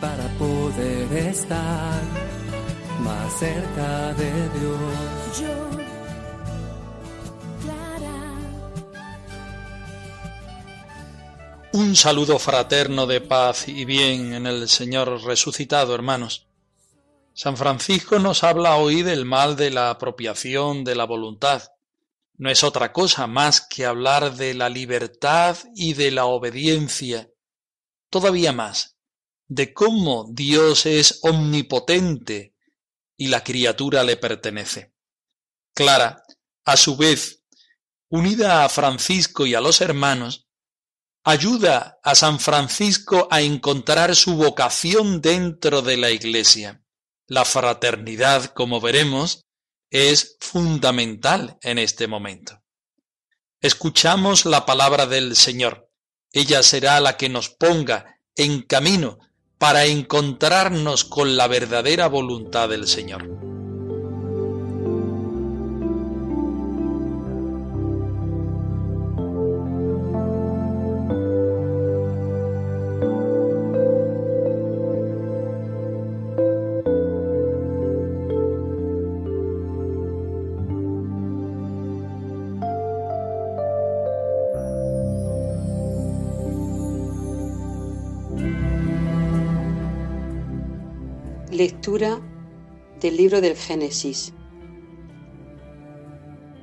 Para 0.00 0.26
poder 0.38 1.12
estar 1.28 2.02
más 3.00 3.32
cerca 3.38 4.14
de 4.14 4.48
Dios. 4.58 5.40
Yo, 5.40 5.70
Clara, 7.62 8.20
Un 11.72 11.96
saludo 11.96 12.38
fraterno 12.38 13.06
de 13.06 13.20
paz 13.20 13.68
y 13.68 13.84
bien 13.84 14.32
en 14.32 14.46
el 14.46 14.68
Señor 14.68 15.22
resucitado, 15.24 15.94
hermanos. 15.94 16.46
San 17.34 17.56
Francisco 17.58 18.18
nos 18.18 18.42
habla 18.42 18.76
hoy 18.76 19.02
del 19.02 19.26
mal 19.26 19.56
de 19.56 19.70
la 19.70 19.90
apropiación 19.90 20.82
de 20.84 20.94
la 20.94 21.04
voluntad. 21.04 21.62
No 22.42 22.50
es 22.50 22.64
otra 22.64 22.92
cosa 22.92 23.28
más 23.28 23.60
que 23.60 23.86
hablar 23.86 24.34
de 24.34 24.52
la 24.52 24.68
libertad 24.68 25.56
y 25.76 25.94
de 25.94 26.10
la 26.10 26.24
obediencia. 26.24 27.30
Todavía 28.10 28.52
más, 28.52 28.96
de 29.46 29.72
cómo 29.72 30.26
Dios 30.28 30.84
es 30.84 31.20
omnipotente 31.22 32.56
y 33.16 33.28
la 33.28 33.44
criatura 33.44 34.02
le 34.02 34.16
pertenece. 34.16 34.92
Clara, 35.72 36.24
a 36.64 36.76
su 36.76 36.96
vez, 36.96 37.44
unida 38.08 38.64
a 38.64 38.68
Francisco 38.68 39.46
y 39.46 39.54
a 39.54 39.60
los 39.60 39.80
hermanos, 39.80 40.48
ayuda 41.22 42.00
a 42.02 42.16
San 42.16 42.40
Francisco 42.40 43.28
a 43.30 43.40
encontrar 43.40 44.16
su 44.16 44.34
vocación 44.34 45.20
dentro 45.20 45.80
de 45.80 45.96
la 45.96 46.10
Iglesia. 46.10 46.82
La 47.28 47.44
fraternidad, 47.44 48.46
como 48.46 48.80
veremos, 48.80 49.46
es 49.92 50.38
fundamental 50.40 51.58
en 51.60 51.78
este 51.78 52.08
momento. 52.08 52.62
Escuchamos 53.60 54.46
la 54.46 54.64
palabra 54.64 55.06
del 55.06 55.36
Señor. 55.36 55.90
Ella 56.32 56.62
será 56.62 56.98
la 56.98 57.18
que 57.18 57.28
nos 57.28 57.50
ponga 57.50 58.18
en 58.34 58.62
camino 58.62 59.18
para 59.58 59.84
encontrarnos 59.84 61.04
con 61.04 61.36
la 61.36 61.46
verdadera 61.46 62.08
voluntad 62.08 62.70
del 62.70 62.88
Señor. 62.88 63.61
Lectura 91.52 92.18
del 92.98 93.18
libro 93.18 93.42
del 93.42 93.56
Génesis. 93.56 94.32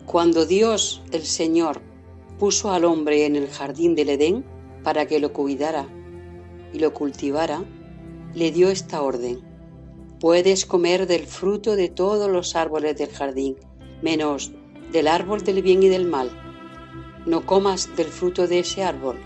Cuando 0.08 0.48
Dios, 0.48 1.04
el 1.12 1.26
Señor, 1.26 1.80
puso 2.40 2.72
al 2.72 2.86
hombre 2.86 3.28
en 3.28 3.36
el 3.36 3.50
jardín 3.50 3.94
del 3.94 4.10
Edén 4.10 4.44
para 4.84 5.06
que 5.06 5.20
lo 5.20 5.32
cuidara 5.32 5.88
y 6.74 6.80
lo 6.80 6.92
cultivara, 6.92 7.64
le 8.34 8.52
dio 8.52 8.72
esta 8.72 9.04
orden. 9.04 9.42
Puedes 10.20 10.66
comer 10.66 11.06
del 11.06 11.28
fruto 11.28 11.76
de 11.76 11.90
todos 11.90 12.28
los 12.28 12.56
árboles 12.56 12.98
del 12.98 13.12
jardín, 13.12 13.58
menos 14.02 14.52
del 14.92 15.08
árbol 15.08 15.44
del 15.44 15.62
bien 15.62 15.84
y 15.84 15.90
del 15.90 16.08
mal. 16.08 16.32
No 17.28 17.46
comas 17.46 17.96
del 17.96 18.08
fruto 18.08 18.48
de 18.48 18.58
ese 18.62 18.82
árbol, 18.82 19.20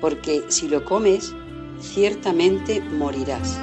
porque 0.00 0.44
si 0.46 0.68
lo 0.68 0.84
comes, 0.84 1.34
ciertamente 1.80 2.80
morirás. 2.80 3.58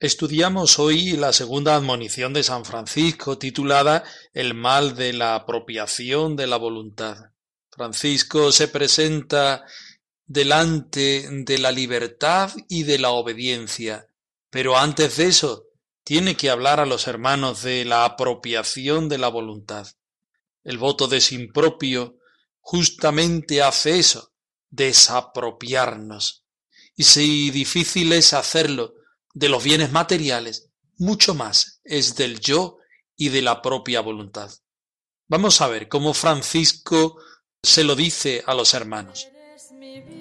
Estudiamos 0.00 0.78
hoy 0.78 1.16
la 1.16 1.32
segunda 1.32 1.74
admonición 1.74 2.32
de 2.32 2.44
San 2.44 2.64
Francisco 2.64 3.36
titulada 3.36 4.04
El 4.32 4.54
mal 4.54 4.94
de 4.94 5.12
la 5.12 5.34
apropiación 5.34 6.36
de 6.36 6.46
la 6.46 6.56
voluntad. 6.56 7.32
Francisco 7.68 8.52
se 8.52 8.68
presenta 8.68 9.64
delante 10.24 11.26
de 11.28 11.58
la 11.58 11.72
libertad 11.72 12.52
y 12.68 12.84
de 12.84 13.00
la 13.00 13.10
obediencia, 13.10 14.08
pero 14.50 14.78
antes 14.78 15.16
de 15.16 15.26
eso 15.26 15.64
tiene 16.04 16.36
que 16.36 16.50
hablar 16.50 16.78
a 16.78 16.86
los 16.86 17.08
hermanos 17.08 17.64
de 17.64 17.84
la 17.84 18.04
apropiación 18.04 19.08
de 19.08 19.18
la 19.18 19.26
voluntad. 19.26 19.88
El 20.62 20.78
voto 20.78 21.08
de 21.08 21.20
sin 21.20 21.52
propio 21.52 22.18
justamente 22.60 23.62
hace 23.62 23.98
eso, 23.98 24.32
desapropiarnos. 24.70 26.44
Y 26.94 27.02
si 27.02 27.50
difícil 27.50 28.12
es 28.12 28.32
hacerlo, 28.32 28.94
de 29.34 29.48
los 29.48 29.62
bienes 29.62 29.92
materiales, 29.92 30.70
mucho 30.96 31.34
más 31.34 31.80
es 31.84 32.16
del 32.16 32.40
yo 32.40 32.78
y 33.16 33.28
de 33.28 33.42
la 33.42 33.62
propia 33.62 34.00
voluntad. 34.00 34.50
Vamos 35.28 35.60
a 35.60 35.68
ver 35.68 35.88
cómo 35.88 36.14
Francisco 36.14 37.18
se 37.62 37.84
lo 37.84 37.94
dice 37.94 38.42
a 38.46 38.54
los 38.54 38.74
hermanos. 38.74 39.28
mi 39.72 40.00
bien, 40.00 40.16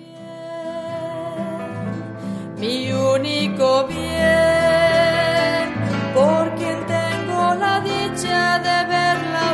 mi 2.58 2.92
único 2.92 3.88
bien, 3.88 5.74
por 6.14 6.56
quien 6.56 6.86
tengo 6.86 7.56
la 7.56 7.80
dicha 7.82 8.60
de 8.60 8.86
ver 8.90 9.47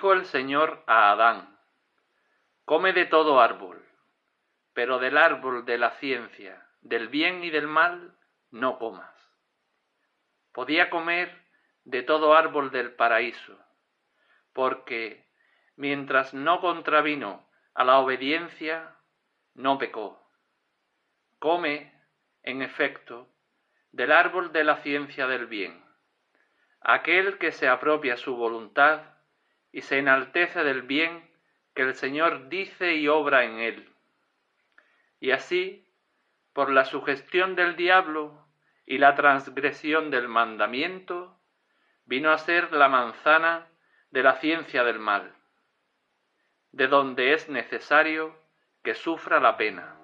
Dijo 0.00 0.14
el 0.14 0.24
Señor 0.24 0.82
a 0.86 1.10
Adán, 1.10 1.58
Come 2.64 2.94
de 2.94 3.04
todo 3.04 3.38
árbol, 3.38 3.84
pero 4.72 4.98
del 4.98 5.18
árbol 5.18 5.66
de 5.66 5.76
la 5.76 5.90
ciencia, 5.98 6.66
del 6.80 7.08
bien 7.08 7.44
y 7.44 7.50
del 7.50 7.66
mal, 7.66 8.16
no 8.50 8.78
comas. 8.78 9.14
Podía 10.54 10.88
comer 10.88 11.44
de 11.84 12.02
todo 12.02 12.32
árbol 12.32 12.70
del 12.70 12.94
paraíso, 12.94 13.58
porque 14.54 15.28
mientras 15.76 16.32
no 16.32 16.62
contravino 16.62 17.46
a 17.74 17.84
la 17.84 17.98
obediencia, 17.98 18.96
no 19.52 19.76
pecó. 19.76 20.18
Come, 21.38 21.92
en 22.42 22.62
efecto, 22.62 23.28
del 23.92 24.12
árbol 24.12 24.50
de 24.50 24.64
la 24.64 24.78
ciencia 24.78 25.26
del 25.26 25.44
bien, 25.44 25.84
aquel 26.80 27.36
que 27.36 27.52
se 27.52 27.68
apropia 27.68 28.16
su 28.16 28.34
voluntad 28.34 29.19
y 29.72 29.82
se 29.82 29.98
enaltece 29.98 30.64
del 30.64 30.82
bien 30.82 31.28
que 31.74 31.82
el 31.82 31.94
Señor 31.94 32.48
dice 32.48 32.94
y 32.94 33.08
obra 33.08 33.44
en 33.44 33.58
él. 33.58 33.92
Y 35.20 35.30
así, 35.30 35.86
por 36.52 36.70
la 36.70 36.84
sugestión 36.84 37.54
del 37.54 37.76
diablo 37.76 38.46
y 38.86 38.98
la 38.98 39.14
transgresión 39.14 40.10
del 40.10 40.28
mandamiento, 40.28 41.38
vino 42.04 42.32
a 42.32 42.38
ser 42.38 42.72
la 42.72 42.88
manzana 42.88 43.68
de 44.10 44.22
la 44.22 44.34
ciencia 44.36 44.82
del 44.82 44.98
mal, 44.98 45.32
de 46.72 46.88
donde 46.88 47.34
es 47.34 47.48
necesario 47.48 48.36
que 48.82 48.94
sufra 48.94 49.38
la 49.38 49.56
pena. 49.56 49.96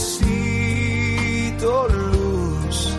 Necesito 0.00 1.72
luz 1.88 2.96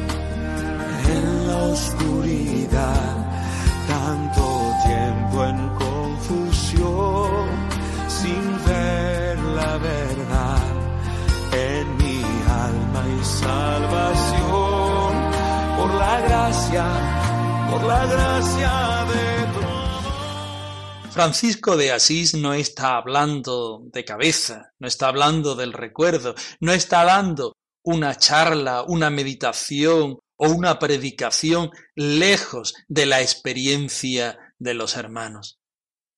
en 1.09 1.47
la 1.47 1.57
oscuridad. 1.73 3.15
Tanto 3.87 4.43
tiempo 4.85 5.45
en 5.45 5.69
confusión 5.83 7.47
sin 8.07 8.43
ver 8.67 9.39
la 9.39 9.77
verdad 9.79 10.61
en 11.53 11.97
mi 11.97 12.21
alma 12.67 13.01
y 13.17 13.23
salvación 13.25 15.11
por 15.77 15.89
la 15.95 16.21
gracia 16.21 16.85
por 17.71 17.81
la 17.83 18.05
gracia 18.05 18.73
de 19.11 19.40
Francisco 21.11 21.75
de 21.75 21.91
Asís 21.91 22.33
no 22.33 22.53
está 22.53 22.95
hablando 22.95 23.81
de 23.85 24.05
cabeza, 24.05 24.71
no 24.79 24.87
está 24.87 25.09
hablando 25.09 25.55
del 25.55 25.73
recuerdo, 25.73 26.35
no 26.61 26.71
está 26.71 27.03
dando 27.03 27.57
una 27.83 28.15
charla, 28.15 28.83
una 28.83 29.09
meditación 29.09 30.19
o 30.37 30.49
una 30.49 30.79
predicación 30.79 31.69
lejos 31.95 32.73
de 32.87 33.05
la 33.05 33.21
experiencia 33.21 34.39
de 34.57 34.73
los 34.73 34.95
hermanos. 34.95 35.59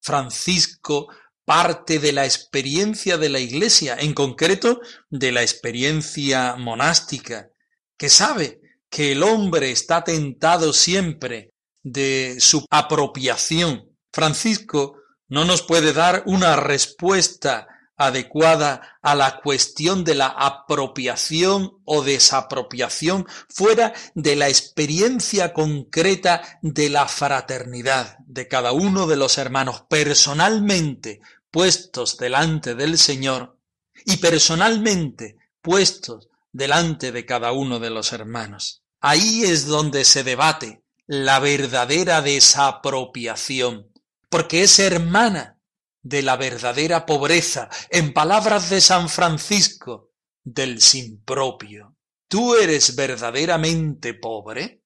Francisco 0.01 1.07
parte 1.45 1.99
de 1.99 2.13
la 2.13 2.25
experiencia 2.25 3.17
de 3.17 3.29
la 3.29 3.39
Iglesia, 3.39 3.97
en 3.99 4.13
concreto 4.13 4.79
de 5.09 5.31
la 5.31 5.41
experiencia 5.41 6.55
monástica, 6.55 7.49
que 7.97 8.09
sabe 8.09 8.61
que 8.89 9.13
el 9.13 9.23
hombre 9.23 9.71
está 9.71 10.03
tentado 10.03 10.71
siempre 10.71 11.51
de 11.81 12.37
su 12.39 12.65
apropiación. 12.69 13.92
Francisco 14.13 15.01
no 15.27 15.43
nos 15.43 15.63
puede 15.63 15.91
dar 15.91 16.23
una 16.27 16.55
respuesta 16.55 17.67
adecuada 17.97 18.97
a 19.01 19.15
la 19.15 19.41
cuestión 19.41 20.03
de 20.03 20.15
la 20.15 20.27
apropiación 20.27 21.79
o 21.85 22.03
desapropiación 22.03 23.25
fuera 23.49 23.93
de 24.15 24.35
la 24.35 24.47
experiencia 24.49 25.53
concreta 25.53 26.59
de 26.61 26.89
la 26.89 27.07
fraternidad 27.07 28.17
de 28.25 28.47
cada 28.47 28.71
uno 28.71 29.07
de 29.07 29.17
los 29.17 29.37
hermanos 29.37 29.83
personalmente 29.89 31.21
puestos 31.51 32.17
delante 32.17 32.75
del 32.75 32.97
Señor 32.97 33.59
y 34.05 34.17
personalmente 34.17 35.37
puestos 35.61 36.29
delante 36.51 37.11
de 37.11 37.25
cada 37.25 37.51
uno 37.51 37.79
de 37.79 37.89
los 37.89 38.11
hermanos. 38.13 38.83
Ahí 39.01 39.43
es 39.43 39.65
donde 39.65 40.05
se 40.05 40.23
debate 40.23 40.83
la 41.05 41.39
verdadera 41.39 42.21
desapropiación, 42.21 43.92
porque 44.33 44.63
es 44.63 44.79
hermana 44.79 45.59
de 46.01 46.23
la 46.23 46.37
verdadera 46.37 47.05
pobreza, 47.05 47.69
en 47.91 48.13
palabras 48.13 48.71
de 48.71 48.81
San 48.81 49.07
Francisco, 49.07 50.09
del 50.43 50.81
sin 50.81 51.21
propio. 51.21 51.97
¿Tú 52.27 52.55
eres 52.55 52.95
verdaderamente 52.95 54.15
pobre? 54.15 54.81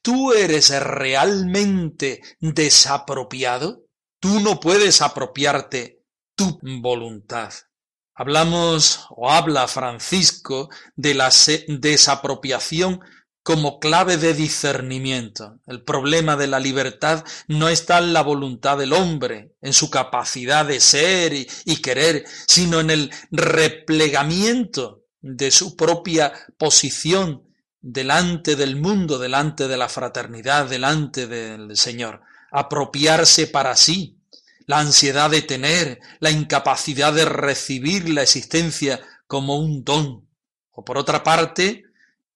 ¿Tú 0.00 0.32
eres 0.32 0.70
realmente 0.80 2.22
desapropiado? 2.40 3.84
Tú 4.20 4.40
no 4.40 4.58
puedes 4.58 5.02
apropiarte 5.02 6.02
tu 6.34 6.58
voluntad. 6.80 7.52
Hablamos 8.14 9.04
o 9.10 9.30
habla 9.30 9.68
Francisco 9.68 10.70
de 10.96 11.12
la 11.12 11.30
desapropiación 11.68 13.00
como 13.42 13.80
clave 13.80 14.16
de 14.18 14.34
discernimiento. 14.34 15.58
El 15.66 15.82
problema 15.82 16.36
de 16.36 16.46
la 16.46 16.60
libertad 16.60 17.24
no 17.46 17.68
está 17.68 17.98
en 17.98 18.12
la 18.12 18.22
voluntad 18.22 18.76
del 18.76 18.92
hombre, 18.92 19.54
en 19.62 19.72
su 19.72 19.90
capacidad 19.90 20.66
de 20.66 20.80
ser 20.80 21.32
y, 21.32 21.76
querer, 21.76 22.24
sino 22.46 22.80
en 22.80 22.90
el 22.90 23.10
replegamiento 23.30 25.04
de 25.20 25.50
su 25.50 25.76
propia 25.76 26.32
posición 26.58 27.42
delante 27.80 28.54
del 28.54 28.76
mundo, 28.76 29.18
delante 29.18 29.66
de 29.66 29.76
la 29.76 29.88
fraternidad, 29.88 30.66
delante 30.66 31.26
del 31.26 31.76
Señor. 31.76 32.20
Apropiarse 32.50 33.46
para 33.46 33.76
sí, 33.76 34.18
la 34.66 34.80
ansiedad 34.80 35.30
de 35.30 35.40
tener, 35.42 36.00
la 36.20 36.30
incapacidad 36.30 37.14
de 37.14 37.24
recibir 37.24 38.10
la 38.10 38.22
existencia 38.22 39.00
como 39.26 39.56
un 39.56 39.84
don. 39.84 40.28
O 40.70 40.84
por 40.84 40.98
otra 40.98 41.24
parte, 41.24 41.84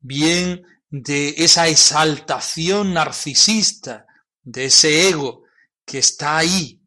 bien 0.00 0.64
de 0.92 1.34
esa 1.38 1.68
exaltación 1.68 2.92
narcisista, 2.92 4.06
de 4.42 4.66
ese 4.66 5.08
ego 5.08 5.44
que 5.86 5.98
está 5.98 6.36
ahí 6.36 6.82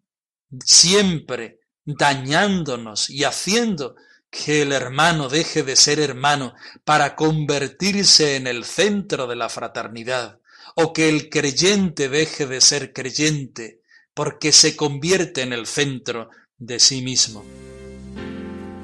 siempre 0.64 1.60
dañándonos 1.84 3.10
y 3.10 3.24
haciendo 3.24 3.96
que 4.30 4.62
el 4.62 4.74
hermano 4.74 5.28
deje 5.28 5.64
de 5.64 5.76
ser 5.76 6.00
hermano 6.00 6.54
para 6.84 7.16
convertirse 7.16 8.36
en 8.36 8.46
el 8.46 8.64
centro 8.64 9.26
de 9.26 9.36
la 9.36 9.50
fraternidad, 9.50 10.40
o 10.76 10.94
que 10.94 11.10
el 11.10 11.30
creyente 11.30 12.08
deje 12.08 12.46
de 12.46 12.62
ser 12.62 12.94
creyente 12.94 13.82
porque 14.14 14.52
se 14.52 14.76
convierte 14.76 15.42
en 15.42 15.52
el 15.52 15.66
centro 15.66 16.30
de 16.58 16.80
sí 16.80 17.02
mismo. 17.02 17.44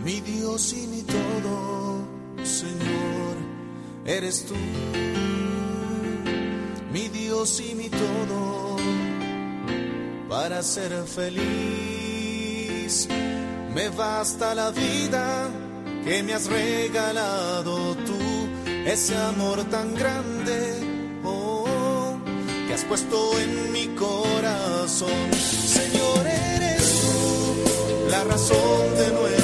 Mi 0.03 0.19
Dios 0.21 0.73
y 0.73 0.87
mi 0.87 1.03
todo, 1.03 2.07
Señor, 2.43 3.10
eres 4.05 4.45
tú 4.45 4.55
mi 6.91 7.07
Dios 7.07 7.61
y 7.61 7.73
mi 7.73 7.89
todo, 7.89 8.75
para 10.27 10.61
ser 10.61 10.91
feliz. 11.05 13.07
Me 13.73 13.87
basta 13.89 14.53
la 14.53 14.71
vida 14.71 15.49
que 16.03 16.21
me 16.23 16.33
has 16.33 16.47
regalado 16.47 17.95
tú, 17.95 18.19
ese 18.85 19.15
amor 19.15 19.63
tan 19.69 19.95
grande, 19.95 20.73
oh, 21.23 22.17
que 22.67 22.73
has 22.73 22.83
puesto 22.83 23.39
en 23.39 23.71
mi 23.71 23.87
corazón. 23.95 25.31
Señor, 25.31 26.27
eres 26.27 27.01
tú 27.01 28.09
la 28.09 28.25
razón 28.25 28.95
de 28.97 29.11
nuestra 29.13 29.40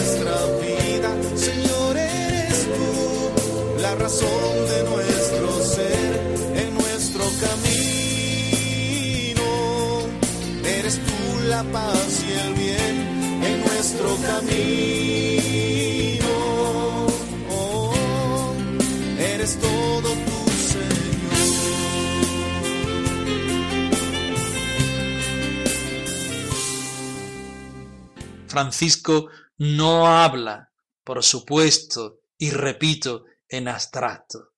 Francisco 28.57 29.29
no 29.59 30.07
habla, 30.07 30.71
por 31.03 31.23
supuesto, 31.23 32.21
y 32.39 32.49
repito, 32.49 33.25
en 33.47 33.67
abstracto. 33.67 34.49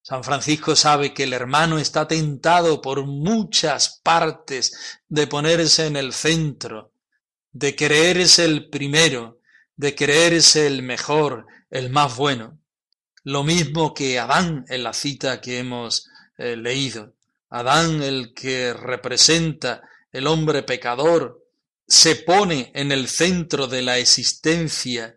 San 0.00 0.22
Francisco 0.22 0.76
sabe 0.76 1.12
que 1.12 1.24
el 1.24 1.32
hermano 1.32 1.76
está 1.80 2.06
tentado 2.06 2.80
por 2.80 3.04
muchas 3.04 4.00
partes 4.00 5.00
de 5.08 5.26
ponerse 5.26 5.86
en 5.86 5.96
el 5.96 6.12
centro, 6.12 6.92
de 7.50 7.74
creerse 7.74 8.44
el 8.44 8.70
primero, 8.70 9.40
de 9.74 9.96
creerse 9.96 10.68
el 10.68 10.84
mejor, 10.84 11.46
el 11.68 11.90
más 11.90 12.16
bueno. 12.16 12.60
Lo 13.24 13.42
mismo 13.42 13.92
que 13.92 14.20
Adán 14.20 14.66
en 14.68 14.84
la 14.84 14.92
cita 14.92 15.40
que 15.40 15.58
hemos 15.58 16.08
eh, 16.36 16.54
leído. 16.56 17.12
Adán, 17.50 18.04
el 18.04 18.34
que 18.34 18.72
representa 18.72 19.82
el 20.12 20.28
hombre 20.28 20.62
pecador, 20.62 21.47
se 21.88 22.14
pone 22.14 22.70
en 22.74 22.92
el 22.92 23.08
centro 23.08 23.66
de 23.66 23.82
la 23.82 23.98
existencia 23.98 25.16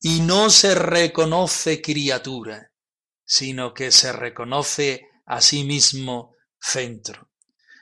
y 0.00 0.20
no 0.20 0.48
se 0.48 0.74
reconoce 0.74 1.82
criatura 1.82 2.72
sino 3.32 3.72
que 3.72 3.90
se 3.90 4.12
reconoce 4.12 5.08
a 5.24 5.40
sí 5.40 5.64
mismo 5.64 6.36
centro. 6.60 7.30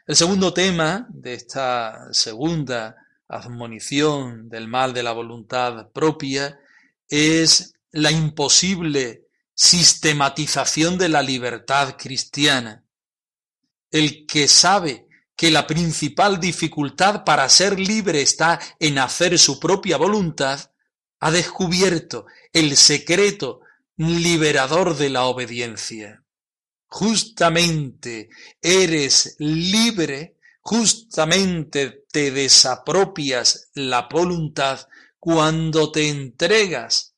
El 0.06 0.14
segundo 0.14 0.54
tema 0.54 1.08
de 1.10 1.34
esta 1.34 2.12
segunda 2.12 2.94
admonición 3.26 4.48
del 4.48 4.68
mal 4.68 4.94
de 4.94 5.02
la 5.02 5.10
voluntad 5.10 5.90
propia 5.90 6.60
es 7.08 7.74
la 7.90 8.12
imposible 8.12 9.24
sistematización 9.52 10.96
de 10.96 11.08
la 11.08 11.20
libertad 11.20 11.96
cristiana. 11.98 12.84
El 13.90 14.24
que 14.24 14.46
sabe 14.46 15.08
que 15.40 15.50
la 15.50 15.66
principal 15.66 16.38
dificultad 16.38 17.24
para 17.24 17.48
ser 17.48 17.80
libre 17.80 18.20
está 18.20 18.60
en 18.78 18.98
hacer 18.98 19.38
su 19.38 19.58
propia 19.58 19.96
voluntad, 19.96 20.70
ha 21.18 21.30
descubierto 21.30 22.26
el 22.52 22.76
secreto 22.76 23.62
liberador 23.96 24.98
de 24.98 25.08
la 25.08 25.24
obediencia. 25.24 26.22
Justamente 26.88 28.28
eres 28.60 29.36
libre, 29.38 30.36
justamente 30.60 32.04
te 32.12 32.30
desapropias 32.32 33.70
la 33.72 34.08
voluntad 34.12 34.88
cuando 35.18 35.90
te 35.90 36.10
entregas 36.10 37.14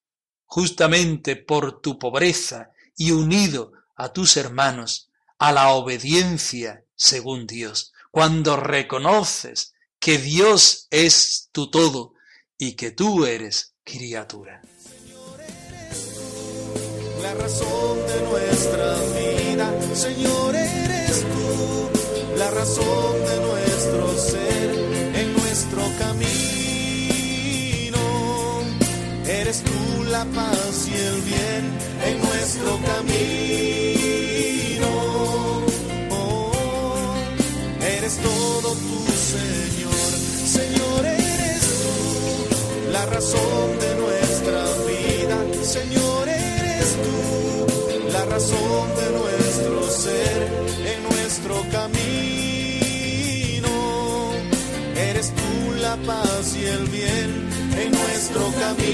justamente 0.47 1.35
por 1.35 1.81
tu 1.81 1.99
pobreza 1.99 2.71
y 2.97 3.11
unido 3.11 3.73
a 3.97 4.12
tus 4.12 4.37
hermanos 4.37 5.11
a 5.38 5.50
la 5.50 5.71
obediencia 5.71 6.85
según 6.95 7.49
Dios, 7.49 7.92
cuando 8.12 8.57
reconoces 8.57 9.75
que 9.99 10.19
Dios 10.19 10.87
es 10.90 11.49
tu 11.50 11.71
todo 11.71 12.12
y 12.59 12.75
que 12.76 12.90
tú 12.90 13.25
eres 13.25 13.75
criatura. 13.85 14.61
Señor, 14.78 15.40
eres 15.40 16.04
tú 16.14 17.23
la 17.23 17.35
razón 17.35 17.99
de 18.07 18.21
nuestra 18.28 18.97
vida. 19.16 19.95
Señor, 19.95 20.54
eres 20.54 21.23
tú 21.23 21.88
la 22.37 22.50
razón 22.50 23.25
de 23.25 23.40
nuestro 23.40 24.19
ser 24.19 24.71
en 25.14 25.33
nuestro 25.33 25.83
camino. 25.99 26.28
Eres 29.26 29.62
tú 29.64 30.04
la 30.04 30.26
paz 30.26 30.87
y 30.87 30.95
el 30.95 31.23
bien 31.23 31.73
en 32.04 32.19
nuestro 32.21 32.78
camino. 32.85 34.02
Eres 38.12 38.19
todo 38.23 38.75
tú, 38.75 39.12
Señor. 39.12 40.12
Señor, 40.47 41.07
eres 41.07 41.62
tú 41.83 42.92
la 42.92 43.07
razón 43.07 43.78
de 43.81 43.95
nuestra 43.97 44.64
vida. 44.87 45.37
Señor, 45.62 46.28
eres 46.28 46.97
tú 47.04 48.12
la 48.12 48.25
razón 48.25 48.95
de 48.97 49.11
nuestro 49.19 49.90
ser 49.90 50.49
en 50.92 51.02
nuestro 51.02 51.54
camino. 51.71 52.02
Eres 54.97 55.33
tú 55.35 55.73
la 55.81 55.97
paz 55.97 56.57
y 56.57 56.64
el 56.64 56.87
bien 56.88 57.49
en 57.78 57.90
nuestro 57.92 58.42
camino. 58.61 58.92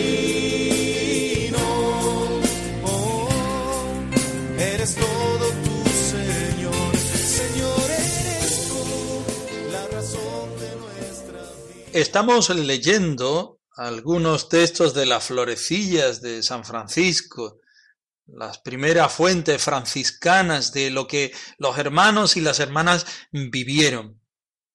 Estamos 11.98 12.48
leyendo 12.50 13.58
algunos 13.76 14.48
textos 14.48 14.94
de 14.94 15.04
las 15.04 15.24
florecillas 15.24 16.22
de 16.22 16.44
San 16.44 16.64
Francisco, 16.64 17.58
las 18.24 18.58
primeras 18.58 19.12
fuentes 19.12 19.60
franciscanas 19.60 20.72
de 20.72 20.90
lo 20.90 21.08
que 21.08 21.32
los 21.58 21.76
hermanos 21.76 22.36
y 22.36 22.40
las 22.40 22.60
hermanas 22.60 23.04
vivieron. 23.32 24.22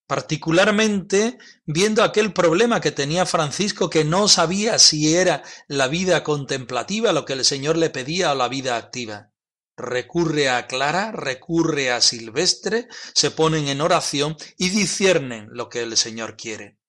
Particularmente 0.06 1.38
viendo 1.66 2.04
aquel 2.04 2.34
problema 2.34 2.82
que 2.82 2.92
tenía 2.92 3.26
Francisco 3.26 3.90
que 3.90 4.04
no 4.04 4.28
sabía 4.28 4.78
si 4.78 5.16
era 5.16 5.44
la 5.70 5.88
vida 5.88 6.26
contemplativa 6.26 7.14
lo 7.14 7.24
que 7.24 7.34
el 7.34 7.46
Señor 7.46 7.78
le 7.78 7.90
pedía 7.90 8.34
o 8.34 8.36
la 8.36 8.50
vida 8.50 8.76
activa. 8.76 9.32
Recurre 9.78 10.50
a 10.50 10.68
Clara, 10.68 11.14
recurre 11.14 11.90
a 11.90 12.02
Silvestre, 12.02 12.90
se 13.16 13.32
ponen 13.32 13.70
en 13.70 13.80
oración 13.80 14.36
y 14.58 14.72
disciernen 14.72 15.48
lo 15.52 15.70
que 15.70 15.84
el 15.84 15.96
Señor 15.96 16.36
quiere. 16.36 16.83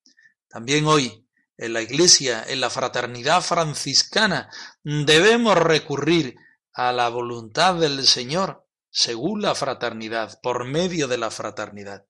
También 0.54 0.86
hoy, 0.86 1.26
en 1.56 1.72
la 1.72 1.82
Iglesia, 1.82 2.44
en 2.46 2.60
la 2.60 2.70
fraternidad 2.70 3.42
franciscana, 3.42 4.48
debemos 4.84 5.58
recurrir 5.58 6.36
a 6.72 6.92
la 6.92 7.08
voluntad 7.08 7.74
del 7.74 8.06
Señor, 8.06 8.64
según 8.88 9.42
la 9.42 9.56
fraternidad, 9.56 10.38
por 10.40 10.64
medio 10.64 11.08
de 11.08 11.18
la 11.18 11.32
fraternidad. 11.32 12.06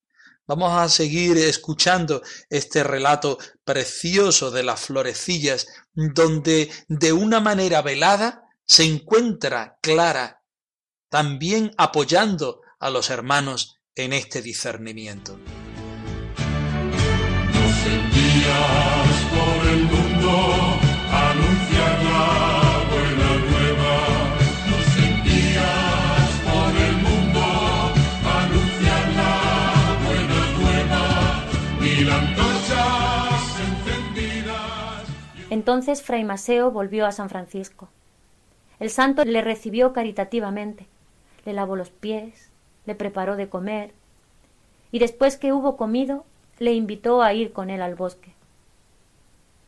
Vamos 0.46 0.72
a 0.72 0.90
seguir 0.90 1.38
escuchando 1.38 2.20
este 2.50 2.84
relato 2.84 3.38
precioso 3.64 4.50
de 4.50 4.62
las 4.62 4.78
florecillas, 4.78 5.66
donde 5.94 6.70
de 6.88 7.14
una 7.14 7.40
manera 7.40 7.80
velada 7.80 8.42
se 8.66 8.84
encuentra 8.84 9.78
Clara, 9.80 10.42
también 11.08 11.70
apoyando 11.78 12.60
a 12.78 12.90
los 12.90 13.08
hermanos 13.08 13.80
en 13.94 14.12
este 14.12 14.42
discernimiento. 14.42 15.38
Entonces 35.54 36.02
Fray 36.02 36.24
Maseo 36.24 36.72
volvió 36.72 37.06
a 37.06 37.12
San 37.12 37.30
Francisco. 37.30 37.88
El 38.80 38.90
santo 38.90 39.24
le 39.24 39.40
recibió 39.40 39.92
caritativamente, 39.92 40.88
le 41.44 41.52
lavó 41.52 41.76
los 41.76 41.90
pies, 41.90 42.50
le 42.86 42.96
preparó 42.96 43.36
de 43.36 43.48
comer, 43.48 43.92
y 44.90 44.98
después 44.98 45.36
que 45.36 45.52
hubo 45.52 45.76
comido, 45.76 46.24
le 46.58 46.72
invitó 46.72 47.22
a 47.22 47.34
ir 47.34 47.52
con 47.52 47.70
él 47.70 47.82
al 47.82 47.94
bosque. 47.94 48.32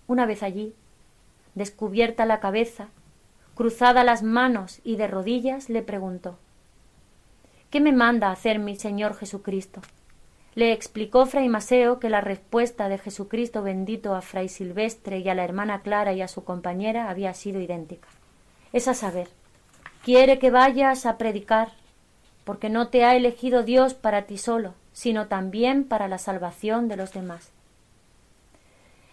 Una 0.08 0.26
vez 0.26 0.42
allí, 0.42 0.74
descubierta 1.54 2.26
la 2.26 2.40
cabeza, 2.40 2.88
cruzada 3.54 4.02
las 4.02 4.24
manos 4.24 4.80
y 4.82 4.96
de 4.96 5.06
rodillas, 5.06 5.68
le 5.68 5.82
preguntó 5.82 6.36
¿Qué 7.70 7.78
me 7.78 7.92
manda 7.92 8.32
hacer 8.32 8.58
mi 8.58 8.74
Señor 8.74 9.14
Jesucristo? 9.14 9.82
Le 10.56 10.72
explicó 10.72 11.26
Fray 11.26 11.50
Maseo 11.50 12.00
que 12.00 12.08
la 12.08 12.22
respuesta 12.22 12.88
de 12.88 12.96
Jesucristo 12.96 13.62
bendito 13.62 14.14
a 14.14 14.22
Fray 14.22 14.48
Silvestre 14.48 15.18
y 15.18 15.28
a 15.28 15.34
la 15.34 15.44
hermana 15.44 15.82
Clara 15.82 16.14
y 16.14 16.22
a 16.22 16.28
su 16.28 16.44
compañera 16.44 17.10
había 17.10 17.34
sido 17.34 17.60
idéntica. 17.60 18.08
Es 18.72 18.88
a 18.88 18.94
saber, 18.94 19.28
quiere 20.02 20.38
que 20.38 20.50
vayas 20.50 21.04
a 21.04 21.18
predicar, 21.18 21.72
porque 22.44 22.70
no 22.70 22.88
te 22.88 23.04
ha 23.04 23.16
elegido 23.16 23.64
Dios 23.64 23.92
para 23.92 24.22
ti 24.22 24.38
solo, 24.38 24.72
sino 24.94 25.26
también 25.26 25.84
para 25.84 26.08
la 26.08 26.16
salvación 26.16 26.88
de 26.88 26.96
los 26.96 27.12
demás. 27.12 27.50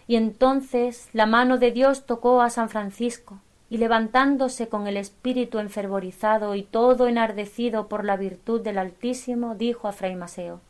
Y 0.08 0.16
entonces 0.16 1.10
la 1.12 1.26
mano 1.26 1.58
de 1.58 1.72
Dios 1.72 2.06
tocó 2.06 2.42
a 2.42 2.50
San 2.50 2.70
Francisco, 2.70 3.40
y 3.70 3.80
levantándose 3.80 4.70
con 4.70 4.88
el 4.88 4.96
espíritu 4.96 5.60
enfervorizado 5.60 6.56
y 6.56 6.64
todo 6.64 7.10
enardecido 7.10 7.90
por 7.90 8.06
la 8.06 8.16
virtud 8.16 8.62
del 8.62 8.78
Altísimo, 8.78 9.56
dijo 9.56 9.90
a 9.90 9.92
Fray 9.92 10.16
Maseo 10.16 10.62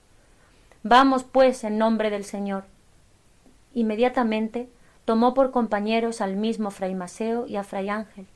Vamos, 0.86 1.24
pues, 1.24 1.64
en 1.64 1.78
nombre 1.78 2.10
del 2.10 2.26
Señor. 2.26 2.66
Inmediatamente 3.74 4.68
tomó 5.06 5.34
por 5.34 5.52
compañeros 5.52 6.20
al 6.20 6.36
mismo 6.36 6.72
Fray 6.72 6.94
Maseo 6.94 7.48
y 7.48 7.56
a 7.56 7.64
Fray 7.64 7.88
Ángel, 7.88 8.28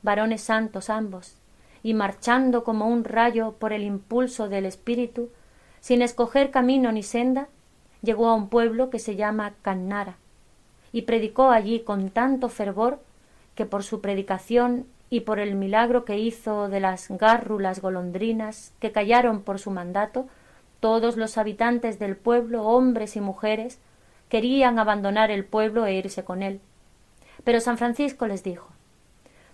varones 0.00 0.40
santos 0.40 0.88
ambos, 0.88 1.36
y 1.82 1.92
marchando 1.92 2.64
como 2.64 2.86
un 2.86 3.04
rayo 3.04 3.52
por 3.52 3.74
el 3.74 3.82
impulso 3.82 4.48
del 4.48 4.64
espíritu, 4.64 5.28
sin 5.80 6.00
escoger 6.00 6.50
camino 6.50 6.90
ni 6.90 7.02
senda, 7.02 7.48
llegó 8.00 8.28
a 8.28 8.34
un 8.34 8.48
pueblo 8.48 8.88
que 8.88 8.98
se 8.98 9.16
llama 9.16 9.52
Cannara, 9.60 10.16
y 10.92 11.02
predicó 11.02 11.50
allí 11.50 11.80
con 11.80 12.08
tanto 12.08 12.48
fervor 12.48 12.98
que 13.54 13.66
por 13.66 13.82
su 13.82 14.00
predicación 14.00 14.86
y 15.10 15.20
por 15.20 15.38
el 15.38 15.54
milagro 15.54 16.06
que 16.06 16.18
hizo 16.18 16.70
de 16.70 16.80
las 16.80 17.10
gárrulas 17.10 17.82
golondrinas 17.82 18.72
que 18.80 18.90
callaron 18.90 19.42
por 19.42 19.58
su 19.58 19.70
mandato, 19.70 20.28
todos 20.80 21.16
los 21.16 21.38
habitantes 21.38 21.98
del 21.98 22.16
pueblo, 22.16 22.64
hombres 22.64 23.16
y 23.16 23.20
mujeres, 23.20 23.78
querían 24.28 24.78
abandonar 24.78 25.30
el 25.30 25.44
pueblo 25.44 25.86
e 25.86 25.94
irse 25.94 26.24
con 26.24 26.42
él. 26.42 26.60
Pero 27.44 27.60
San 27.60 27.78
Francisco 27.78 28.26
les 28.26 28.42
dijo 28.42 28.68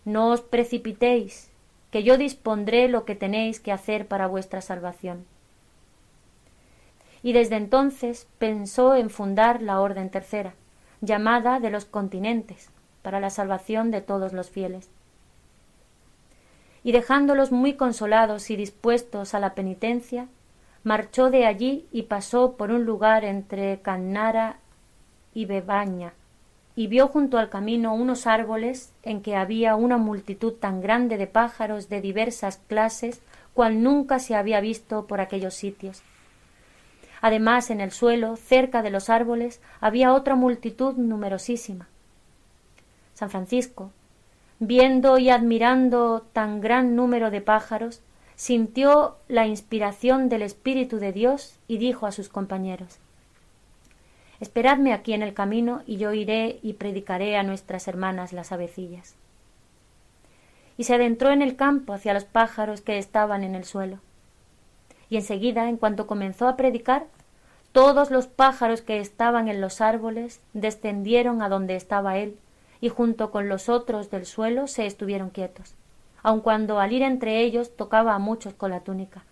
No 0.05 0.31
os 0.31 0.41
precipitéis, 0.41 1.51
que 1.91 2.03
yo 2.03 2.19
dispondré 2.19 2.89
lo 2.89 3.05
que 3.05 3.15
tenéis 3.15 3.61
que 3.61 3.73
hacer 3.73 4.07
para 4.07 4.27
vuestra 4.27 4.61
salvación. 4.61 5.25
Y 7.23 7.33
desde 7.33 7.57
entonces 7.57 8.29
pensó 8.39 8.95
en 8.95 9.11
fundar 9.11 9.63
la 9.63 9.81
Orden 9.81 10.11
Tercera, 10.11 10.55
llamada 11.01 11.59
de 11.59 11.71
los 11.71 11.85
continentes, 11.85 12.71
para 13.03 13.21
la 13.21 13.31
salvación 13.31 13.91
de 13.91 14.01
todos 14.01 14.33
los 14.33 14.51
fieles. 14.51 14.91
Y 16.83 16.93
dejándolos 16.93 17.51
muy 17.51 17.75
consolados 17.75 18.51
y 18.51 18.57
dispuestos 18.57 19.35
a 19.35 19.41
la 19.41 19.55
penitencia, 19.55 20.29
marchó 20.87 21.31
de 21.31 21.47
allí 21.47 21.85
y 21.91 22.03
pasó 22.03 22.53
por 22.53 22.71
un 22.71 22.85
lugar 22.85 23.25
entre 23.25 23.81
Cannara 23.81 24.59
y 25.35 25.45
Bebaña, 25.45 26.13
y 26.77 26.87
vio 26.87 27.09
junto 27.09 27.39
al 27.39 27.51
camino 27.51 27.93
unos 27.93 28.29
árboles 28.29 28.93
en 29.03 29.21
que 29.21 29.35
había 29.35 29.75
una 29.75 29.97
multitud 29.97 30.53
tan 30.53 30.81
grande 30.81 31.17
de 31.17 31.27
pájaros 31.27 31.89
de 31.89 32.01
diversas 32.01 32.59
clases 32.69 33.21
cual 33.53 33.83
nunca 33.83 34.21
se 34.21 34.37
había 34.37 34.61
visto 34.61 35.09
por 35.09 35.21
aquellos 35.21 35.55
sitios. 35.55 36.05
Además, 37.21 37.71
en 37.71 37.81
el 37.81 37.91
suelo, 37.91 38.37
cerca 38.37 38.83
de 38.83 38.91
los 38.91 39.11
árboles, 39.11 39.61
había 39.81 40.13
otra 40.13 40.37
multitud 40.37 40.95
numerosísima. 40.95 41.89
San 43.13 43.29
Francisco, 43.29 43.91
viendo 44.61 45.19
y 45.19 45.31
admirando 45.31 46.25
tan 46.33 46.61
gran 46.61 46.95
número 46.95 47.33
de 47.33 47.41
pájaros, 47.41 48.03
sintió 48.37 49.17
la 49.29 49.47
inspiración 49.47 50.29
del 50.29 50.43
Espíritu 50.43 50.99
de 50.99 51.13
Dios 51.13 51.59
y 51.67 51.79
dijo 51.79 52.07
a 52.07 52.13
sus 52.13 52.29
compañeros 52.29 52.99
Esperadme 54.39 54.93
aquí 54.93 55.15
en 55.15 55.23
el 55.23 55.33
camino 55.33 55.83
y 55.87 55.97
yo 55.97 56.13
iré 56.13 56.59
y 56.63 56.75
predicaré 56.75 57.39
a 57.39 57.43
nuestras 57.43 57.89
hermanas 57.89 58.35
las 58.35 58.53
avecillas. 58.53 59.15
Y 60.77 60.85
se 60.85 60.95
adentró 60.95 61.31
en 61.31 61.41
el 61.41 61.57
campo 61.57 61.95
hacia 61.95 62.13
los 62.13 62.25
pájaros 62.25 62.83
que 62.83 62.99
estaban 62.99 63.45
en 63.45 63.55
el 63.55 63.65
suelo. 63.65 64.01
Y 65.09 65.17
enseguida, 65.17 65.71
en 65.71 65.79
cuanto 65.79 66.07
comenzó 66.07 66.49
a 66.49 66.57
predicar, 66.57 67.07
todos 67.73 68.11
los 68.11 68.27
pájaros 68.27 68.83
que 68.83 69.01
estaban 69.01 69.49
en 69.49 69.63
los 69.63 69.81
árboles 69.81 70.41
descendieron 70.53 71.41
a 71.41 71.49
donde 71.49 71.77
estaba 71.77 72.19
él, 72.19 72.37
y 72.83 72.91
junto 72.91 73.31
con 73.31 73.49
los 73.49 73.71
otros 73.71 74.11
del 74.11 74.27
suelo 74.27 74.67
se 74.67 74.85
estuvieron 74.85 75.31
quietos, 75.31 75.75
aun 76.23 76.41
cuando 76.41 76.79
al 76.81 76.93
ir 76.93 77.03
entre 77.03 77.41
ellos 77.43 77.77
tocaba 77.77 78.15
a 78.15 78.19
muchos 78.19 78.55
con 78.55 78.71
la 78.71 78.81
túnica. 78.81 79.25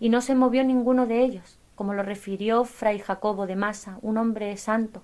Y 0.00 0.08
no 0.08 0.20
se 0.20 0.34
movió 0.34 0.64
ninguno 0.64 1.06
de 1.06 1.22
ellos, 1.22 1.58
como 1.74 1.94
lo 1.94 2.02
refirió 2.02 2.64
fray 2.64 2.98
Jacobo 2.98 3.46
de 3.46 3.56
Masa, 3.56 3.98
un 4.02 4.18
hombre 4.18 4.56
santo, 4.56 5.02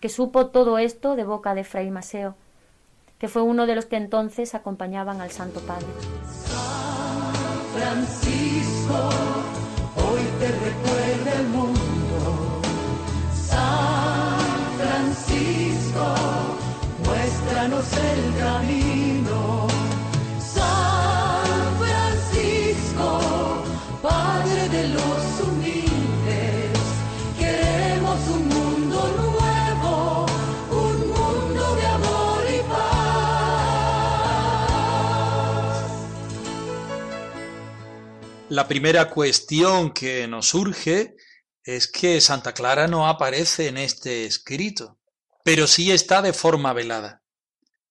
que 0.00 0.08
supo 0.08 0.48
todo 0.48 0.78
esto 0.78 1.16
de 1.16 1.24
boca 1.24 1.54
de 1.54 1.64
fray 1.64 1.90
Maseo, 1.90 2.34
que 3.18 3.28
fue 3.28 3.42
uno 3.42 3.66
de 3.66 3.74
los 3.74 3.86
que 3.86 3.96
entonces 3.96 4.54
acompañaban 4.54 5.20
al 5.20 5.30
Santo 5.30 5.60
Padre. 5.60 5.86
San 6.26 7.64
Francisco, 7.74 9.08
hoy 9.96 10.22
te 10.38 10.48
recuerda 10.48 11.40
el 11.40 11.48
mundo. 11.48 12.60
San 13.32 14.38
Francisco, 14.78 16.14
muéstranos 17.04 17.92
el 17.92 18.38
camino. 18.38 18.85
La 38.48 38.68
primera 38.68 39.10
cuestión 39.10 39.90
que 39.92 40.28
nos 40.28 40.50
surge 40.50 41.16
es 41.64 41.88
que 41.88 42.20
Santa 42.20 42.54
Clara 42.54 42.86
no 42.86 43.08
aparece 43.08 43.66
en 43.66 43.76
este 43.76 44.24
escrito, 44.24 45.00
pero 45.42 45.66
sí 45.66 45.90
está 45.90 46.22
de 46.22 46.32
forma 46.32 46.72
velada. 46.72 47.24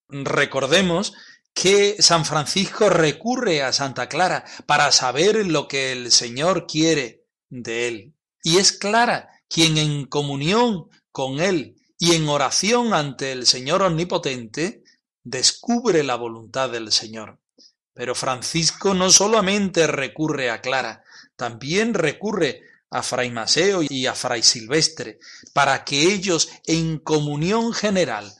Recordemos 0.08 1.14
que 1.54 2.02
San 2.02 2.24
Francisco 2.24 2.90
recurre 2.90 3.64
a 3.64 3.74
Santa 3.74 4.08
Clara 4.08 4.46
para 4.66 4.94
saber 4.94 5.46
lo 5.46 5.68
que 5.68 5.92
el 5.92 6.10
Señor 6.14 6.68
quiere 6.68 7.26
de 7.50 7.90
él. 7.90 8.14
Y 8.42 8.58
es 8.58 8.72
Clara 8.72 9.30
quien 9.50 9.78
en 9.78 10.06
comunión 10.06 10.90
con 11.12 11.42
él 11.42 11.76
y 12.00 12.16
en 12.16 12.30
oración 12.30 12.94
ante 12.94 13.34
el 13.34 13.46
Señor 13.46 13.82
Omnipotente 13.82 14.84
descubre 15.22 16.02
la 16.04 16.16
voluntad 16.16 16.70
del 16.70 16.94
Señor. 16.94 17.40
Pero 17.96 18.14
Francisco 18.14 18.94
no 18.94 19.10
solamente 19.10 19.88
recurre 19.88 20.52
a 20.52 20.62
Clara, 20.62 21.04
también 21.38 21.94
recurre 21.94 22.62
a 22.92 23.01
Fray 23.01 23.31
Maseo 23.31 23.81
y 23.88 24.05
a 24.05 24.14
Fray 24.14 24.44
Silvestre, 24.44 25.18
para 25.53 25.86
que 25.86 26.14
ellos 26.14 26.50
en 26.66 27.00
comunión 27.00 27.74
general 27.74 28.31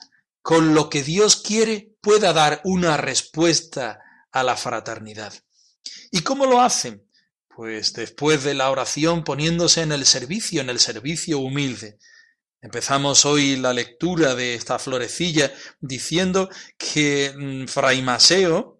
con 0.42 0.74
lo 0.74 0.90
que 0.90 1.02
Dios 1.02 1.36
quiere 1.36 1.96
pueda 2.00 2.34
dar 2.34 2.60
una 2.64 2.98
respuesta 2.98 4.00
a 4.30 4.42
la 4.42 4.56
fraternidad. 4.56 5.32
¿Y 6.10 6.20
cómo 6.20 6.46
lo 6.46 6.60
hacen? 6.60 7.08
Pues 7.48 7.94
después 7.94 8.44
de 8.44 8.52
la 8.52 8.70
oración 8.70 9.24
poniéndose 9.24 9.80
en 9.80 9.92
el 9.92 10.04
servicio, 10.04 10.60
en 10.60 10.68
el 10.68 10.80
servicio 10.80 11.38
humilde. 11.38 11.98
Empezamos 12.60 13.24
hoy 13.24 13.56
la 13.56 13.72
lectura 13.72 14.34
de 14.34 14.54
esta 14.54 14.78
florecilla 14.78 15.52
diciendo 15.80 16.50
que 16.76 17.32
mm, 17.34 17.66
Fray 17.66 18.02
Maseo 18.02 18.75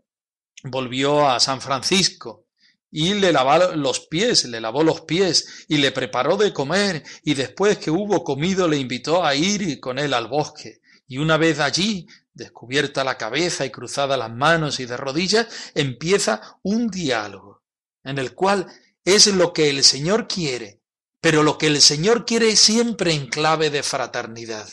volvió 0.64 1.28
a 1.28 1.40
San 1.40 1.60
Francisco 1.60 2.46
y 2.90 3.14
le 3.14 3.32
lavó 3.32 3.74
los 3.74 4.06
pies, 4.06 4.44
le 4.44 4.60
lavó 4.60 4.82
los 4.82 5.02
pies 5.02 5.66
y 5.68 5.78
le 5.78 5.92
preparó 5.92 6.36
de 6.36 6.52
comer 6.52 7.02
y 7.22 7.34
después 7.34 7.78
que 7.78 7.90
hubo 7.90 8.24
comido 8.24 8.68
le 8.68 8.78
invitó 8.78 9.24
a 9.24 9.34
ir 9.34 9.80
con 9.80 9.98
él 9.98 10.14
al 10.14 10.28
bosque. 10.28 10.80
Y 11.06 11.18
una 11.18 11.36
vez 11.36 11.60
allí, 11.60 12.06
descubierta 12.32 13.04
la 13.04 13.16
cabeza 13.16 13.64
y 13.64 13.70
cruzada 13.70 14.16
las 14.16 14.32
manos 14.32 14.80
y 14.80 14.86
de 14.86 14.96
rodillas, 14.96 15.46
empieza 15.74 16.58
un 16.62 16.88
diálogo 16.88 17.62
en 18.04 18.18
el 18.18 18.34
cual 18.34 18.66
es 19.04 19.26
lo 19.26 19.52
que 19.52 19.68
el 19.68 19.84
Señor 19.84 20.28
quiere, 20.28 20.80
pero 21.20 21.42
lo 21.42 21.58
que 21.58 21.66
el 21.66 21.80
Señor 21.80 22.24
quiere 22.24 22.56
siempre 22.56 23.12
en 23.12 23.26
clave 23.26 23.70
de 23.70 23.82
fraternidad. 23.82 24.68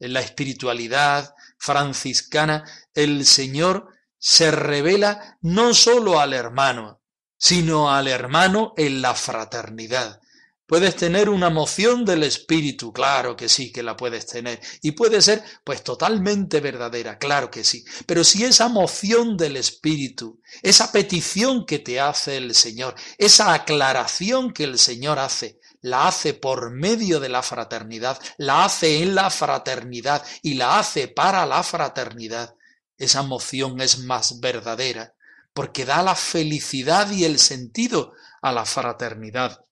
En 0.00 0.12
la 0.12 0.20
espiritualidad 0.20 1.34
franciscana, 1.58 2.64
el 2.94 3.26
Señor 3.26 3.88
se 4.18 4.50
revela 4.50 5.38
no 5.40 5.74
sólo 5.74 6.20
al 6.20 6.32
hermano, 6.32 7.00
sino 7.36 7.90
al 7.90 8.08
hermano 8.08 8.74
en 8.76 9.00
la 9.00 9.14
fraternidad. 9.14 10.20
Puedes 10.68 10.96
tener 10.96 11.30
una 11.30 11.48
moción 11.48 12.04
del 12.04 12.24
espíritu, 12.24 12.92
claro 12.92 13.34
que 13.34 13.48
sí, 13.48 13.72
que 13.72 13.82
la 13.82 13.96
puedes 13.96 14.26
tener. 14.26 14.60
Y 14.82 14.92
puede 14.92 15.22
ser, 15.22 15.42
pues, 15.64 15.82
totalmente 15.82 16.60
verdadera, 16.60 17.16
claro 17.16 17.50
que 17.50 17.64
sí. 17.64 17.86
Pero 18.04 18.22
si 18.22 18.44
esa 18.44 18.68
moción 18.68 19.38
del 19.38 19.56
espíritu, 19.56 20.42
esa 20.62 20.92
petición 20.92 21.64
que 21.64 21.78
te 21.78 21.98
hace 22.00 22.36
el 22.36 22.54
Señor, 22.54 22.96
esa 23.16 23.54
aclaración 23.54 24.52
que 24.52 24.64
el 24.64 24.78
Señor 24.78 25.18
hace, 25.18 25.58
la 25.80 26.06
hace 26.06 26.34
por 26.34 26.70
medio 26.70 27.18
de 27.18 27.30
la 27.30 27.42
fraternidad, 27.42 28.20
la 28.36 28.66
hace 28.66 29.02
en 29.02 29.14
la 29.14 29.30
fraternidad 29.30 30.22
y 30.42 30.52
la 30.52 30.78
hace 30.78 31.08
para 31.08 31.46
la 31.46 31.62
fraternidad, 31.62 32.56
esa 32.98 33.22
moción 33.22 33.80
es 33.80 34.00
más 34.00 34.40
verdadera, 34.40 35.14
porque 35.54 35.84
da 35.84 36.02
la 36.02 36.14
felicidad 36.14 37.10
y 37.10 37.24
el 37.24 37.38
sentido 37.38 38.12
a 38.42 38.52
la 38.52 38.64
fraternidad 38.64 39.64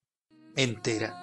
entera. 0.56 1.22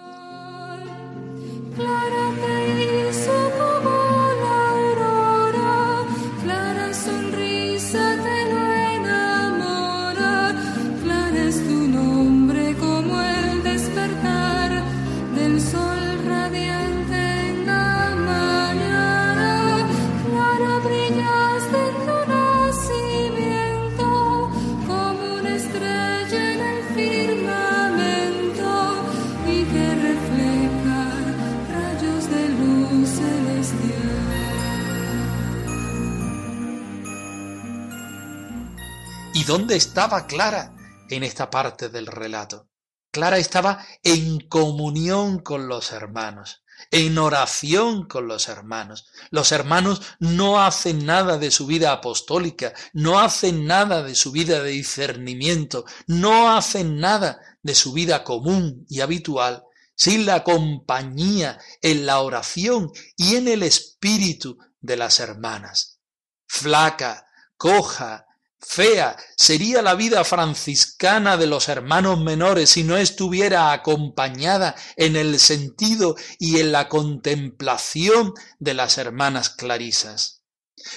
Estaba 39.76 40.28
Clara 40.28 40.74
en 41.10 41.24
esta 41.24 41.50
parte 41.50 41.90
del 41.90 42.08
relato? 42.08 42.70
Clara 43.12 43.38
estaba 43.38 43.86
en 44.02 44.40
comunión 44.48 45.40
con 45.40 45.68
los 45.68 45.92
hermanos, 45.92 46.64
en 46.90 47.18
oración 47.18 48.08
con 48.08 48.28
los 48.28 48.50
hermanos. 48.50 49.06
Los 49.30 49.52
hermanos 49.52 50.02
no 50.20 50.64
hacen 50.64 51.06
nada 51.06 51.38
de 51.38 51.52
su 51.52 51.68
vida 51.68 51.92
apostólica, 51.92 52.74
no 52.94 53.20
hacen 53.20 53.66
nada 53.66 54.02
de 54.02 54.16
su 54.16 54.32
vida 54.32 54.64
de 54.64 54.72
discernimiento, 54.72 55.86
no 56.08 56.52
hacen 56.56 57.00
nada 57.00 57.40
de 57.62 57.76
su 57.76 57.94
vida 57.94 58.24
común 58.24 58.86
y 58.90 59.02
habitual 59.02 59.64
sin 59.96 60.26
la 60.26 60.44
compañía 60.44 61.60
en 61.82 62.06
la 62.06 62.20
oración 62.22 62.92
y 63.16 63.36
en 63.36 63.48
el 63.48 63.64
espíritu 63.64 64.58
de 64.82 64.98
las 64.98 65.20
hermanas. 65.20 66.00
Flaca, 66.48 67.28
coja, 67.58 68.26
fea 68.66 69.18
sería 69.38 69.82
la 69.82 69.96
vida 69.96 70.24
franciscana 70.24 71.38
de 71.38 71.48
los 71.48 71.70
hermanos 71.70 72.20
menores 72.20 72.72
si 72.72 72.84
no 72.84 72.98
estuviera 72.98 73.72
acompañada 73.74 74.76
en 74.96 75.16
el 75.16 75.40
sentido 75.40 76.16
y 76.40 76.60
en 76.60 76.72
la 76.72 76.90
contemplación 76.90 78.34
de 78.60 78.74
las 78.74 78.98
hermanas 78.98 79.50
clarisas. 79.50 80.44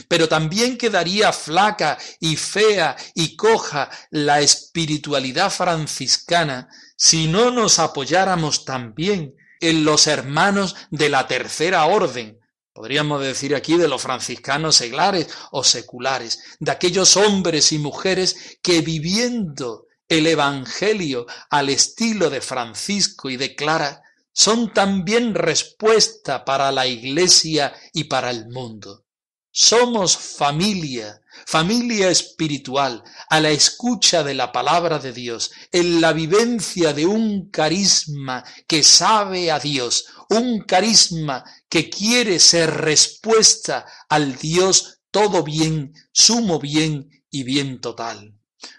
Pero 0.08 0.28
también 0.28 0.78
quedaría 0.78 1.32
flaca 1.32 1.98
y 2.18 2.36
fea 2.36 2.96
y 3.14 3.36
coja 3.36 3.90
la 4.10 4.40
espiritualidad 4.40 5.50
franciscana 5.50 6.68
si 6.96 7.28
no 7.28 7.50
nos 7.50 7.78
apoyáramos 7.78 8.64
también 8.64 9.34
en 9.60 9.84
los 9.84 10.06
hermanos 10.06 10.76
de 10.90 11.08
la 11.08 11.26
tercera 11.28 11.86
orden, 11.86 12.35
Podríamos 12.76 13.22
decir 13.22 13.54
aquí 13.54 13.78
de 13.78 13.88
los 13.88 14.02
franciscanos 14.02 14.76
seglares 14.76 15.28
o 15.50 15.64
seculares, 15.64 16.40
de 16.60 16.70
aquellos 16.70 17.16
hombres 17.16 17.72
y 17.72 17.78
mujeres 17.78 18.58
que 18.62 18.82
viviendo 18.82 19.86
el 20.06 20.26
Evangelio 20.26 21.24
al 21.48 21.70
estilo 21.70 22.28
de 22.28 22.42
Francisco 22.42 23.30
y 23.30 23.38
de 23.38 23.54
Clara, 23.54 24.02
son 24.30 24.74
también 24.74 25.34
respuesta 25.34 26.44
para 26.44 26.70
la 26.70 26.86
Iglesia 26.86 27.72
y 27.94 28.04
para 28.04 28.28
el 28.28 28.50
mundo. 28.50 29.06
Somos 29.50 30.14
familia, 30.18 31.22
familia 31.46 32.10
espiritual, 32.10 33.02
a 33.30 33.40
la 33.40 33.48
escucha 33.48 34.22
de 34.22 34.34
la 34.34 34.52
palabra 34.52 34.98
de 34.98 35.14
Dios, 35.14 35.50
en 35.72 36.02
la 36.02 36.12
vivencia 36.12 36.92
de 36.92 37.06
un 37.06 37.48
carisma 37.48 38.44
que 38.66 38.82
sabe 38.82 39.50
a 39.50 39.58
Dios, 39.58 40.08
un 40.30 40.60
carisma 40.60 41.44
que 41.68 41.88
quiere 41.90 42.38
ser 42.38 42.70
respuesta 42.70 43.86
al 44.08 44.36
Dios 44.36 45.00
todo 45.10 45.42
bien, 45.42 45.94
sumo 46.12 46.58
bien 46.58 47.10
y 47.30 47.44
bien 47.44 47.80
total. 47.80 48.34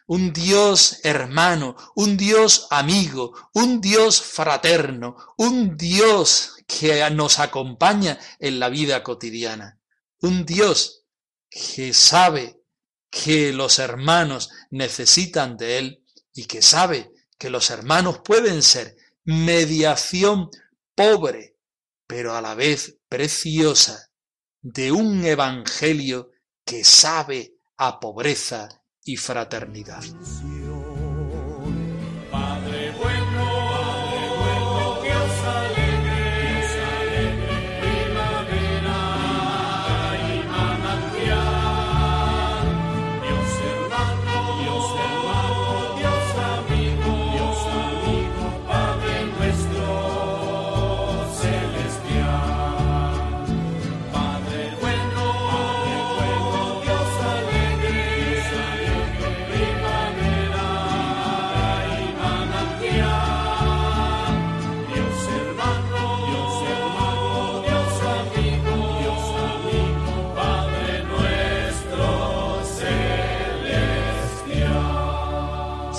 Un 0.05 0.33
Dios 0.33 0.99
hermano, 1.03 1.75
un 1.95 2.17
Dios 2.17 2.67
amigo, 2.69 3.33
un 3.53 3.81
Dios 3.81 4.21
fraterno, 4.21 5.15
un 5.37 5.77
Dios 5.77 6.53
que 6.67 7.09
nos 7.11 7.39
acompaña 7.39 8.19
en 8.39 8.59
la 8.59 8.69
vida 8.69 9.03
cotidiana. 9.03 9.79
Un 10.21 10.45
Dios 10.45 11.05
que 11.49 11.93
sabe 11.93 12.61
que 13.09 13.53
los 13.53 13.79
hermanos 13.79 14.49
necesitan 14.69 15.57
de 15.57 15.77
Él 15.77 16.03
y 16.33 16.45
que 16.45 16.61
sabe 16.61 17.11
que 17.37 17.49
los 17.49 17.69
hermanos 17.69 18.19
pueden 18.23 18.61
ser 18.61 18.97
mediación 19.23 20.49
pobre, 20.97 21.59
pero 22.07 22.33
a 22.33 22.41
la 22.41 22.55
vez 22.55 22.97
preciosa, 23.07 24.09
de 24.61 24.91
un 24.91 25.23
evangelio 25.23 26.31
que 26.65 26.83
sabe 26.83 27.53
a 27.77 27.99
pobreza 27.99 28.67
y 29.03 29.15
fraternidad. 29.15 30.03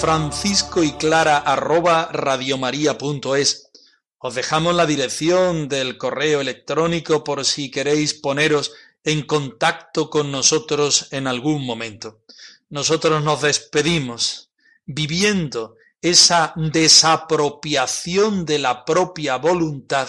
Francisco 0.01 0.85
y 0.85 0.93
Clara 0.93 1.39
arroba 1.39 2.09
radiomaria.es. 2.13 3.71
Os 4.19 4.35
dejamos 4.35 4.75
la 4.77 4.87
dirección 4.87 5.69
del 5.69 5.99
correo 5.99 6.41
electrónico 6.41 7.25
por 7.25 7.45
si 7.45 7.71
queréis 7.71 8.15
poneros 8.15 8.73
en 9.03 9.23
contacto 9.23 10.09
con 10.09 10.31
nosotros 10.31 11.09
en 11.11 11.27
algún 11.27 11.67
momento. 11.67 12.23
Nosotros 12.69 13.25
nos 13.25 13.43
despedimos 13.43 14.51
viviendo 14.87 15.75
esa 16.01 16.53
desapropiación 16.55 18.45
de 18.45 18.61
la 18.61 18.85
propia 18.85 19.37
voluntad 19.37 20.09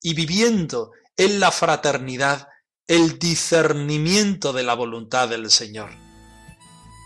y 0.00 0.14
viviendo 0.14 0.90
en 1.16 1.38
la 1.38 1.52
fraternidad 1.52 2.48
el 2.88 3.20
discernimiento 3.20 4.52
de 4.52 4.64
la 4.64 4.74
voluntad 4.74 5.28
del 5.28 5.50
Señor. 5.52 6.01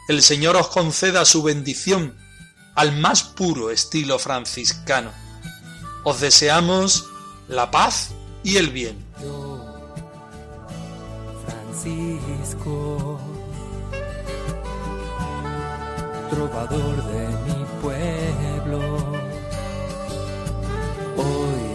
El 0.08 0.22
Señor 0.22 0.56
os 0.56 0.68
conceda 0.68 1.24
su 1.24 1.42
bendición 1.42 2.14
al 2.76 2.96
más 2.96 3.24
puro 3.24 3.70
estilo 3.70 4.20
franciscano. 4.20 5.10
Os 6.04 6.20
deseamos 6.20 7.06
la 7.48 7.72
paz 7.72 8.10
y 8.44 8.56
el 8.56 8.70
bien. 8.70 9.04
Francisco, 11.44 13.18
trovador 16.30 17.04
de 17.06 17.28
mi 17.46 17.64
pueblo, 17.82 19.12
hoy 21.16 21.66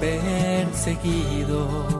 perseguido 0.00 1.99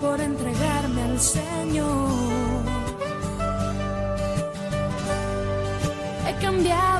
por 0.00 0.20
entregarme 0.20 1.02
al 1.02 1.20
Señor. 1.20 2.10
He 6.28 6.34
cambiado 6.44 6.91